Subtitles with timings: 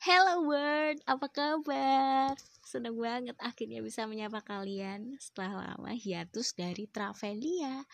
[0.00, 2.32] Hello world, apa kabar?
[2.64, 7.84] Seneng banget akhirnya bisa menyapa kalian setelah lama hiatus dari Travelia.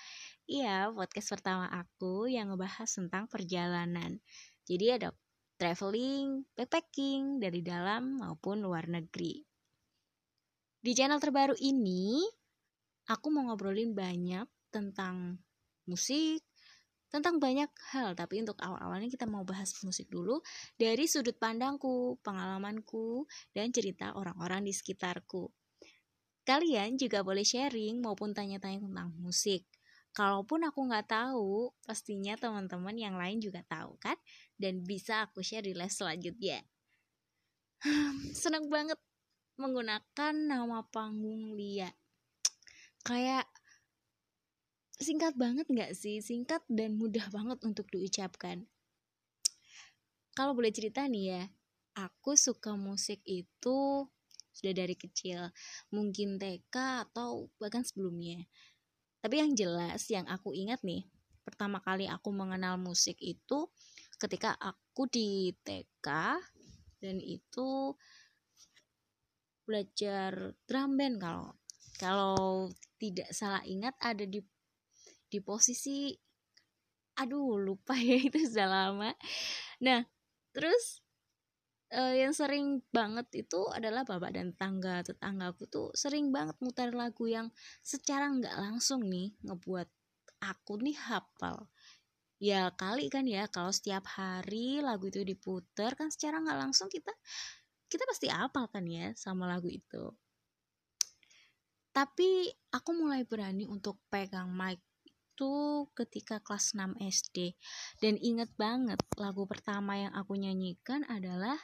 [0.47, 4.23] Iya, podcast pertama aku yang ngebahas tentang perjalanan.
[4.63, 5.11] Jadi ada
[5.59, 9.43] traveling, backpacking dari dalam maupun luar negeri.
[10.79, 12.23] Di channel terbaru ini,
[13.11, 15.43] aku mau ngobrolin banyak tentang
[15.91, 16.39] musik,
[17.17, 20.45] tentang banyak hal, tapi untuk awal-awalnya kita mau bahas musik dulu
[20.77, 23.25] dari sudut pandangku, pengalamanku,
[23.57, 25.49] dan cerita orang-orang di sekitarku.
[26.47, 29.67] Kalian juga boleh sharing maupun tanya-tanya tentang musik.
[30.15, 34.17] Kalaupun aku nggak tahu, pastinya teman-teman yang lain juga tahu kan?
[34.57, 36.63] Dan bisa aku share di les selanjutnya.
[38.33, 38.97] Senang banget
[39.59, 41.89] menggunakan nama panggung Lia.
[43.05, 43.45] Kayak
[45.01, 46.21] singkat banget nggak sih?
[46.25, 48.65] Singkat dan mudah banget untuk diucapkan.
[50.37, 51.43] Kalau boleh cerita nih ya
[51.97, 54.05] aku suka musik itu
[54.53, 55.53] sudah dari kecil.
[55.93, 58.45] Mungkin TK atau bahkan sebelumnya.
[59.21, 61.09] Tapi yang jelas yang aku ingat nih
[61.47, 63.71] pertama kali aku mengenal musik itu
[64.19, 66.09] ketika aku di TK
[66.99, 67.95] dan itu
[69.63, 71.49] belajar drum band kalau
[72.03, 74.43] kalau tidak salah ingat ada di
[75.37, 76.17] di posisi
[77.21, 79.11] aduh lupa ya itu sudah lama.
[79.85, 80.05] Nah
[80.57, 81.05] terus
[81.93, 87.29] uh, yang sering banget itu adalah bapak dan tangga tetanggaku tuh sering banget muter lagu
[87.29, 87.53] yang
[87.85, 89.89] secara nggak langsung nih ngebuat
[90.41, 91.69] aku nih hafal.
[92.37, 97.13] Ya kali kan ya kalau setiap hari lagu itu diputer kan secara nggak langsung kita
[97.89, 100.13] kita pasti hafal kan ya sama lagu itu.
[101.97, 104.85] Tapi aku mulai berani untuk pegang mic
[105.37, 107.53] itu ketika kelas 6 SD
[108.01, 111.61] dan inget banget lagu pertama yang aku nyanyikan adalah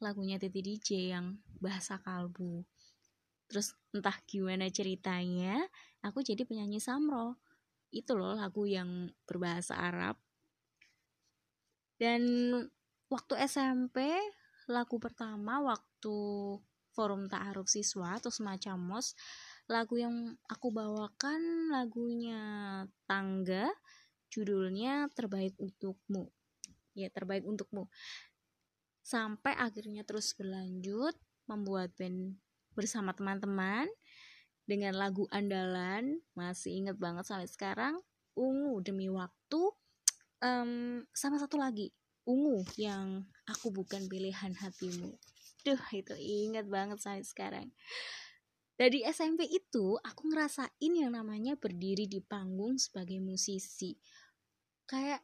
[0.00, 2.64] lagunya Titi DJ yang bahasa kalbu.
[3.44, 5.60] Terus entah gimana ceritanya
[6.00, 7.36] aku jadi penyanyi samro.
[7.92, 10.16] Itu loh lagu yang berbahasa Arab.
[12.00, 12.24] Dan
[13.12, 14.16] waktu SMP
[14.64, 16.16] lagu pertama waktu
[16.96, 19.12] forum ta'aruf siswa atau semacam mos
[19.64, 22.42] lagu yang aku bawakan lagunya
[23.08, 23.72] Tangga
[24.28, 26.28] judulnya Terbaik Untukmu.
[26.94, 27.90] Ya terbaik untukmu.
[29.02, 31.18] Sampai akhirnya terus berlanjut
[31.50, 32.38] membuat band
[32.78, 33.90] bersama teman-teman
[34.62, 36.22] dengan lagu andalan.
[36.38, 37.98] Masih inget banget sampai sekarang
[38.38, 39.74] ungu demi waktu.
[40.38, 41.90] Um, sama satu lagi
[42.22, 45.18] ungu yang aku bukan pilihan hatimu.
[45.66, 47.68] Duh itu inget banget sampai sekarang
[48.74, 53.94] dari SMP itu aku ngerasain yang namanya berdiri di panggung sebagai musisi.
[54.82, 55.22] Kayak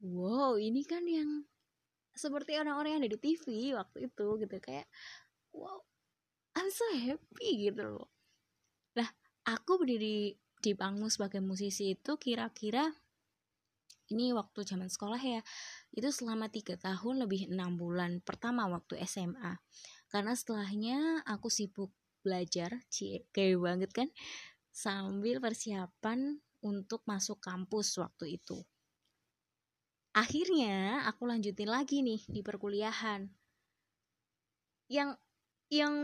[0.00, 1.44] wow ini kan yang
[2.16, 4.56] seperti orang-orang yang ada di TV waktu itu gitu.
[4.64, 4.88] Kayak
[5.52, 5.84] wow
[6.56, 8.08] I'm so happy gitu loh.
[8.96, 9.08] Nah
[9.44, 12.88] aku berdiri di panggung sebagai musisi itu kira-kira
[14.10, 15.40] ini waktu zaman sekolah ya
[15.94, 19.56] itu selama tiga tahun lebih enam bulan pertama waktu SMA
[20.10, 22.84] karena setelahnya aku sibuk belajar
[23.32, 24.08] kayak banget kan
[24.70, 28.60] sambil persiapan untuk masuk kampus waktu itu.
[30.10, 33.30] Akhirnya aku lanjutin lagi nih di perkuliahan.
[34.90, 35.10] Yang
[35.70, 35.94] yang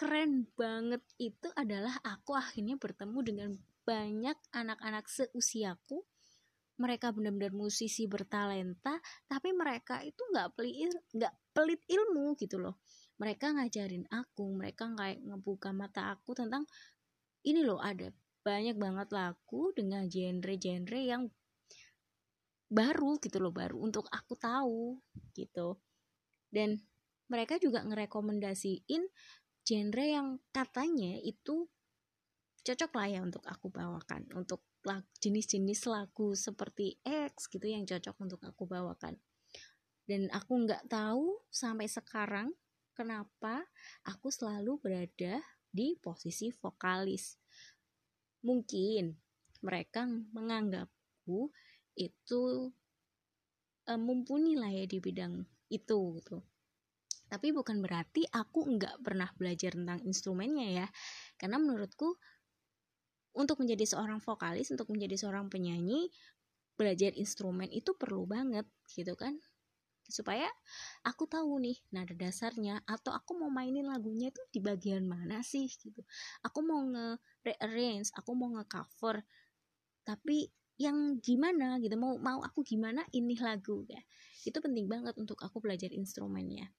[0.00, 3.50] keren banget itu adalah aku akhirnya bertemu dengan
[3.84, 6.00] banyak anak-anak seusiaku.
[6.80, 8.96] Mereka benar-benar musisi bertalenta
[9.28, 12.80] tapi mereka itu nggak pelit nggak pelit ilmu gitu loh
[13.20, 16.64] mereka ngajarin aku mereka kayak ngebuka mata aku tentang
[17.44, 18.08] ini loh ada
[18.40, 21.28] banyak banget lagu dengan genre-genre yang
[22.70, 24.96] baru gitu loh baru untuk aku tahu
[25.36, 25.76] gitu.
[26.48, 26.80] Dan
[27.28, 29.02] mereka juga ngerekomendasiin
[29.66, 31.68] genre yang katanya itu
[32.64, 34.64] cocok lah ya untuk aku bawakan untuk
[35.20, 39.20] jenis-jenis lagu seperti X gitu yang cocok untuk aku bawakan.
[40.08, 42.50] Dan aku nggak tahu sampai sekarang
[43.00, 43.64] kenapa
[44.04, 45.40] aku selalu berada
[45.72, 47.40] di posisi vokalis.
[48.44, 49.16] Mungkin
[49.64, 51.48] mereka menganggapku
[51.96, 52.68] itu
[53.88, 55.40] e, mumpuni lah ya di bidang
[55.72, 56.44] itu gitu.
[57.32, 60.86] Tapi bukan berarti aku nggak pernah belajar tentang instrumennya ya.
[61.40, 62.20] Karena menurutku
[63.32, 66.12] untuk menjadi seorang vokalis, untuk menjadi seorang penyanyi,
[66.76, 69.36] belajar instrumen itu perlu banget gitu kan
[70.10, 70.46] supaya
[71.06, 75.66] aku tahu nih nada dasarnya atau aku mau mainin lagunya itu di bagian mana sih
[75.70, 76.02] gitu.
[76.44, 79.22] Aku mau nge rearrange aku mau nge cover
[80.04, 84.00] tapi yang gimana gitu mau mau aku gimana ini lagu ya
[84.48, 86.72] itu penting banget untuk aku belajar instrumennya.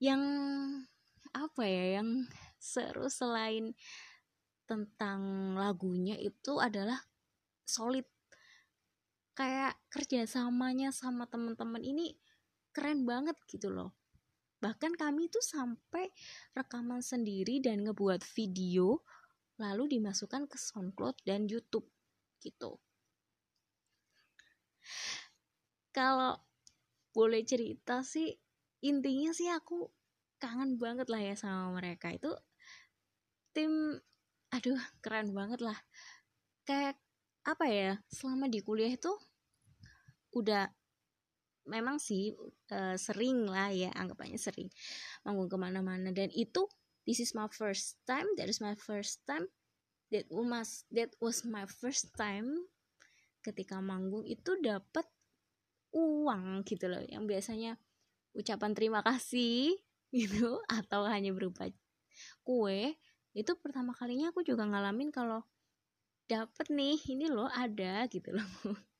[0.00, 0.22] Yang
[1.32, 2.26] apa ya yang
[2.58, 3.76] seru selain
[4.64, 6.96] tentang lagunya itu adalah
[7.68, 8.08] solid
[9.32, 12.16] kayak kerjasamanya sama teman-teman ini
[12.72, 13.96] keren banget gitu loh.
[14.62, 16.08] Bahkan kami tuh sampai
[16.54, 19.02] rekaman sendiri dan ngebuat video
[19.58, 21.86] lalu dimasukkan ke SoundCloud dan YouTube
[22.40, 22.78] gitu.
[25.92, 26.40] Kalau
[27.12, 28.32] boleh cerita sih
[28.80, 29.86] intinya sih aku
[30.40, 32.10] kangen banget lah ya sama mereka.
[32.10, 32.32] Itu
[33.52, 34.00] tim
[34.48, 35.78] aduh keren banget lah.
[36.64, 36.96] Kayak
[37.42, 39.10] apa ya selama di kuliah itu
[40.32, 40.70] udah
[41.66, 42.34] memang sih
[42.74, 44.70] uh, sering lah ya anggapannya sering
[45.22, 46.10] manggung ke mana-mana.
[46.10, 46.66] Dan itu
[47.06, 49.46] this is my first time that is my first time
[50.10, 52.66] that was that was my first time
[53.42, 55.06] ketika manggung itu dapat
[55.92, 57.76] uang gitu loh yang biasanya
[58.32, 59.76] ucapan terima kasih
[60.16, 61.68] gitu atau hanya berupa
[62.46, 62.96] kue.
[63.32, 65.40] Itu pertama kalinya aku juga ngalamin kalau
[66.30, 68.48] dapet nih ini loh ada gitu loh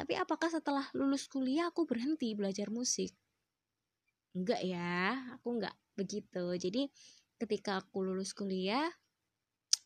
[0.00, 3.12] tapi apakah setelah lulus kuliah aku berhenti belajar musik?
[4.32, 6.56] Enggak ya, aku enggak begitu.
[6.56, 6.88] Jadi
[7.36, 8.88] ketika aku lulus kuliah,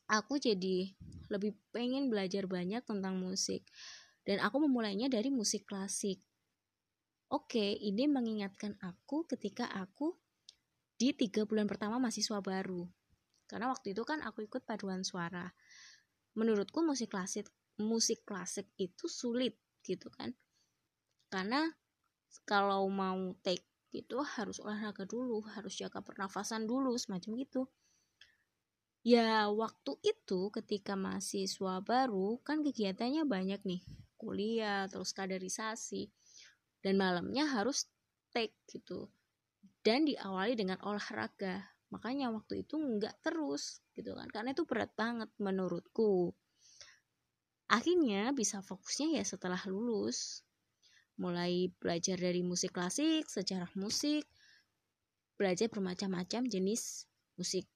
[0.06, 0.94] aku jadi
[1.34, 3.66] lebih pengen belajar banyak tentang musik.
[4.22, 6.22] Dan aku memulainya dari musik klasik.
[7.34, 10.14] Oke, ini mengingatkan aku ketika aku
[10.94, 12.86] di tiga bulan pertama mahasiswa baru.
[13.44, 15.52] Karena waktu itu kan aku ikut paduan suara.
[16.34, 17.46] Menurutku musik klasik
[17.78, 20.30] musik klasik itu sulit gitu kan.
[21.30, 21.66] Karena
[22.46, 27.62] kalau mau take gitu harus olahraga dulu harus jaga pernafasan dulu semacam gitu.
[29.04, 33.82] Ya waktu itu ketika mahasiswa baru kan kegiatannya banyak nih.
[34.16, 36.08] Kuliah terus kaderisasi.
[36.80, 37.88] Dan malamnya harus
[38.32, 39.12] take gitu.
[39.84, 44.26] Dan diawali dengan olahraga makanya waktu itu nggak terus gitu kan.
[44.26, 46.34] Karena itu berat banget menurutku.
[47.70, 50.42] Akhirnya bisa fokusnya ya setelah lulus.
[51.14, 54.26] Mulai belajar dari musik klasik sejarah musik
[55.38, 57.06] belajar bermacam-macam jenis
[57.38, 57.70] musik.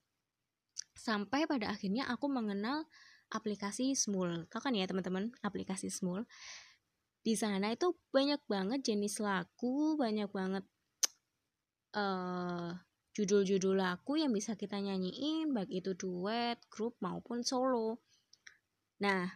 [0.99, 2.87] Sampai pada akhirnya aku mengenal
[3.31, 5.31] aplikasi Smul tau kan ya teman-teman?
[5.47, 6.27] Aplikasi Smul
[7.23, 10.65] di sana itu banyak banget jenis lagu banyak banget
[11.93, 12.73] uh,
[13.19, 17.99] judul-judul lagu yang bisa kita nyanyiin baik itu duet grup maupun solo.
[19.03, 19.27] Nah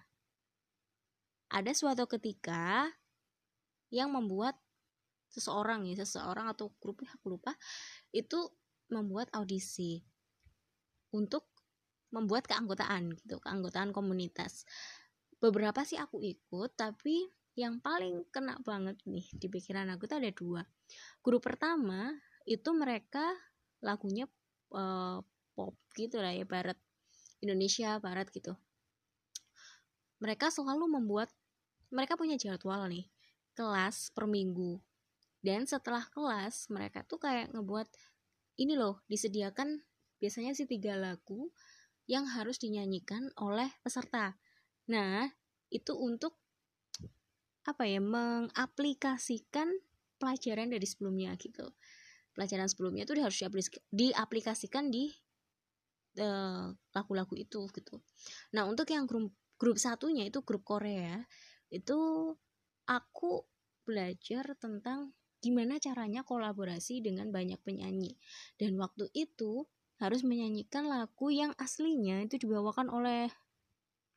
[1.50, 2.86] ada suatu ketika
[3.90, 4.54] yang membuat
[5.34, 7.58] seseorang ya seseorang atau grupnya aku lupa
[8.14, 8.54] itu
[8.86, 9.98] membuat audisi
[11.10, 11.50] untuk
[12.14, 14.62] membuat keanggotaan gitu keanggotaan komunitas.
[15.42, 17.26] Beberapa sih aku ikut tapi
[17.58, 20.62] yang paling kena banget nih di pikiran aku tuh ada dua.
[21.18, 22.14] Grup pertama
[22.46, 23.26] itu mereka
[23.82, 24.30] lagunya
[24.72, 25.18] uh,
[25.52, 26.78] pop gitu lah ya barat
[27.42, 28.54] Indonesia barat gitu.
[30.22, 31.28] Mereka selalu membuat
[31.90, 33.10] mereka punya jadwal nih
[33.52, 34.80] kelas per minggu.
[35.42, 37.90] Dan setelah kelas mereka tuh kayak ngebuat
[38.62, 39.82] ini loh disediakan
[40.22, 41.50] biasanya sih tiga lagu
[42.06, 44.38] yang harus dinyanyikan oleh peserta.
[44.86, 45.26] Nah
[45.74, 46.38] itu untuk
[47.66, 49.70] apa ya mengaplikasikan
[50.18, 51.66] pelajaran dari sebelumnya gitu
[52.32, 53.38] pelajaran sebelumnya itu harus
[53.92, 55.12] diaplikasikan di
[56.18, 58.00] eh, lagu-lagu itu gitu.
[58.56, 61.22] Nah untuk yang grup grup satunya itu grup Korea
[61.72, 61.98] itu
[62.88, 63.46] aku
[63.86, 68.14] belajar tentang gimana caranya kolaborasi dengan banyak penyanyi.
[68.54, 69.66] Dan waktu itu
[69.98, 73.30] harus menyanyikan lagu yang aslinya itu dibawakan oleh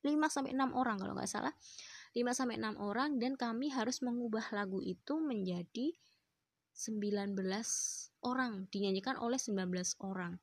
[0.06, 1.54] 5 sampai 6 orang kalau nggak salah.
[2.14, 5.98] 5 sampai 6 orang dan kami harus mengubah lagu itu menjadi
[6.76, 7.40] 19
[8.28, 10.36] orang dinyanyikan oleh 19 orang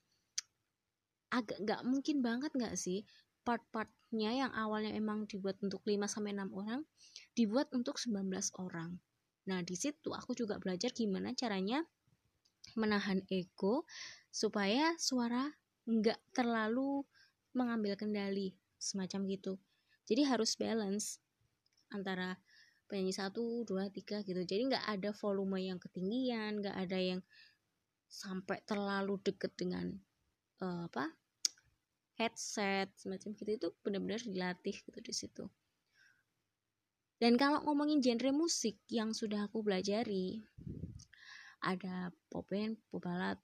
[1.33, 3.09] agak nggak mungkin banget nggak sih
[3.43, 6.81] part-partnya yang awalnya emang dibuat untuk 5 sampai 6 orang
[7.35, 9.01] dibuat untuk 19 orang.
[9.51, 11.83] Nah, di situ aku juga belajar gimana caranya
[12.79, 13.83] menahan ego
[14.31, 15.51] supaya suara
[15.91, 17.03] nggak terlalu
[17.59, 19.53] mengambil kendali semacam gitu.
[20.07, 21.19] Jadi harus balance
[21.91, 22.39] antara
[22.87, 24.41] penyanyi satu, dua, tiga gitu.
[24.43, 27.21] Jadi nggak ada volume yang ketinggian, nggak ada yang
[28.13, 29.89] sampai terlalu deket dengan
[30.61, 31.09] uh, apa
[32.21, 35.45] headset semacam gitu itu benar-benar dilatih gitu di situ
[37.17, 40.45] dan kalau ngomongin genre musik yang sudah aku pelajari
[41.63, 43.39] ada pop band, pop ballad,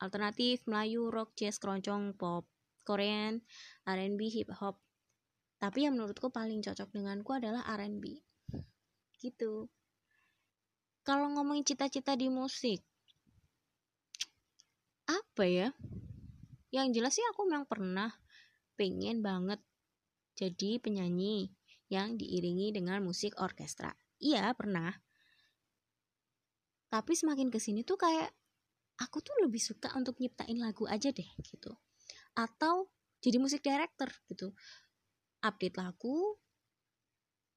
[0.00, 2.48] alternatif, Melayu, rock, jazz, keroncong, pop,
[2.88, 3.44] Korean,
[3.84, 4.80] R&B, hip hop.
[5.60, 8.24] Tapi yang menurutku paling cocok denganku adalah R&B.
[9.20, 9.68] Gitu.
[11.04, 12.80] Kalau ngomongin cita-cita di musik,
[15.08, 15.68] apa ya?
[16.70, 18.14] Yang jelas sih aku memang pernah
[18.78, 19.60] pengen banget
[20.38, 21.52] jadi penyanyi
[21.90, 23.90] yang diiringi dengan musik orkestra.
[24.22, 24.94] Iya pernah.
[26.88, 28.30] Tapi semakin ke sini tuh kayak
[29.02, 31.74] aku tuh lebih suka untuk nyiptain lagu aja deh gitu.
[32.38, 34.54] Atau jadi musik director gitu.
[35.42, 36.38] Update lagu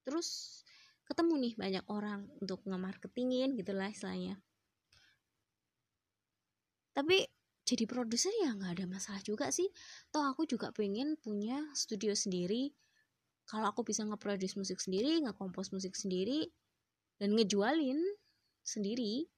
[0.04, 0.62] terus
[1.14, 4.42] ketemu nih banyak orang untuk nge-marketingin gitu lah istilahnya.
[6.98, 7.22] Tapi
[7.64, 9.70] jadi produser ya nggak ada masalah juga sih.
[10.10, 12.74] Toh aku juga pengen punya studio sendiri.
[13.46, 16.50] Kalau aku bisa nge-produce musik sendiri nge-compose musik sendiri
[17.22, 18.02] dan ngejualin
[18.66, 19.30] sendiri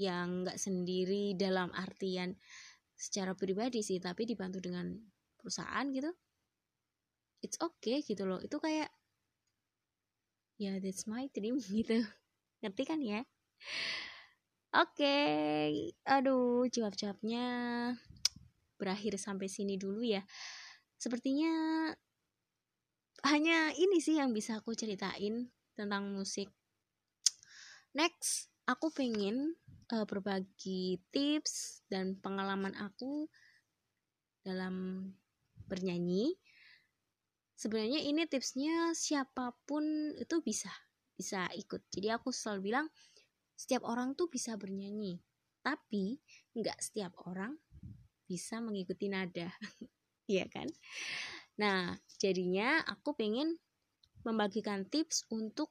[0.00, 2.32] yang nggak sendiri dalam artian
[2.96, 4.94] secara pribadi sih tapi dibantu dengan
[5.36, 6.08] perusahaan gitu
[7.42, 8.38] it's okay gitu loh.
[8.40, 8.88] Itu kayak
[10.60, 12.02] ya yeah, that's my dream gitu
[12.62, 13.22] ngerti kan ya
[14.72, 15.92] Oke, okay.
[16.08, 17.44] aduh jawab-jawabnya
[18.80, 20.24] berakhir sampai sini dulu ya.
[20.96, 21.52] Sepertinya
[23.28, 26.48] hanya ini sih yang bisa aku ceritain tentang musik.
[27.92, 29.60] Next, aku pengen
[29.92, 33.28] uh, berbagi tips dan pengalaman aku
[34.40, 35.04] dalam
[35.68, 36.32] bernyanyi.
[37.62, 40.74] Sebenarnya ini tipsnya siapa pun itu bisa
[41.14, 41.86] bisa ikut.
[41.94, 42.90] Jadi aku selalu bilang
[43.54, 45.22] setiap orang tuh bisa bernyanyi,
[45.62, 46.18] tapi
[46.58, 47.54] nggak setiap orang
[48.26, 49.46] bisa mengikuti nada,
[50.32, 50.66] iya kan?
[51.62, 53.62] Nah, jadinya aku pengen
[54.26, 55.70] membagikan tips untuk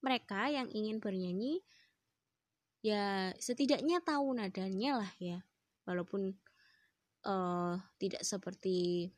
[0.00, 1.60] mereka yang ingin bernyanyi,
[2.80, 5.44] ya setidaknya tahu nadanya lah ya,
[5.84, 6.32] walaupun
[7.28, 9.12] uh, tidak seperti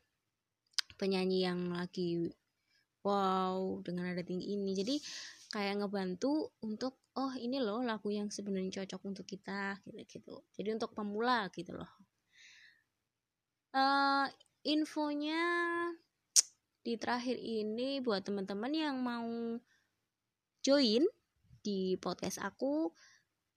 [1.01, 2.29] penyanyi yang lagi
[3.01, 4.77] wow dengan nada tinggi ini.
[4.77, 5.01] Jadi
[5.49, 10.35] kayak ngebantu untuk oh ini loh lagu yang sebenarnya cocok untuk kita gitu gitu.
[10.53, 11.89] Jadi untuk pemula gitu loh.
[13.73, 14.29] Uh,
[14.61, 15.41] infonya
[16.85, 19.57] di terakhir ini buat teman-teman yang mau
[20.61, 21.05] join
[21.61, 22.89] di podcast aku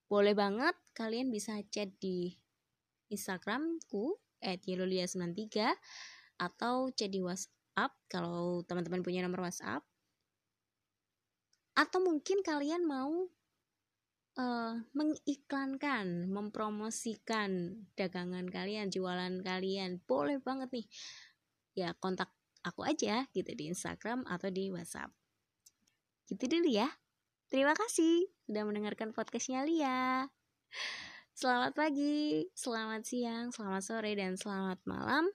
[0.09, 2.37] boleh banget kalian bisa chat di
[3.09, 5.73] Instagramku @yelolia93
[6.39, 9.85] atau chat di WhatsApp kalau teman-teman punya nomor WhatsApp
[11.75, 13.27] atau mungkin kalian mau
[14.39, 20.87] uh, mengiklankan, mempromosikan dagangan kalian, jualan kalian, boleh banget nih.
[21.75, 22.31] Ya kontak
[22.63, 25.11] aku aja gitu di Instagram atau di WhatsApp.
[26.31, 26.89] Gitu dulu ya.
[27.51, 30.31] Terima kasih sudah mendengarkan podcastnya Lia.
[31.35, 35.27] Selamat pagi, selamat siang, selamat sore, dan selamat malam.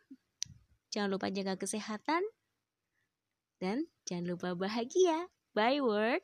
[0.89, 2.25] Jangan lupa jaga kesehatan
[3.61, 5.29] dan jangan lupa bahagia.
[5.53, 6.21] Bye world,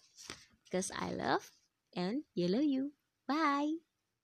[0.69, 1.49] cause I love
[1.93, 2.93] and yellow you.
[3.25, 3.81] Bye.